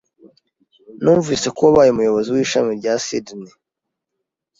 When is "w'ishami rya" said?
2.35-2.93